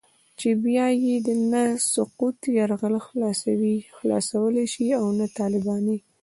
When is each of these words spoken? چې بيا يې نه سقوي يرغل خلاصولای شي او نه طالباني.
چې 0.39 0.49
بيا 0.63 0.87
يې 1.03 1.15
نه 1.51 1.63
سقوي 1.93 2.51
يرغل 2.59 2.95
خلاصولای 3.97 4.65
شي 4.73 4.87
او 4.99 5.05
نه 5.19 5.25
طالباني. 5.39 5.97